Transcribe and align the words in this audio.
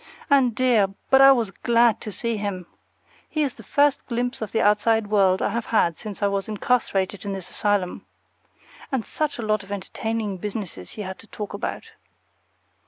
And 0.31 0.55
dear, 0.55 0.87
but 1.11 1.21
I 1.21 1.31
was 1.31 1.51
glad 1.51 2.01
to 2.01 2.11
see 2.11 2.37
him! 2.37 2.65
He 3.29 3.43
is 3.43 3.53
the 3.53 3.61
first 3.61 4.03
glimpse 4.07 4.41
of 4.41 4.51
the 4.51 4.59
outside 4.59 5.05
world 5.05 5.43
I 5.43 5.49
have 5.49 5.67
had 5.67 5.99
since 5.99 6.23
I 6.23 6.27
was 6.27 6.49
incarcerated 6.49 7.23
in 7.23 7.33
this 7.33 7.51
asylum. 7.51 8.07
And 8.91 9.05
such 9.05 9.37
a 9.37 9.43
lot 9.45 9.61
of 9.61 9.71
entertaining 9.71 10.37
businesses 10.37 10.93
he 10.93 11.03
had 11.03 11.19
to 11.19 11.27
talk 11.27 11.53
about! 11.53 11.91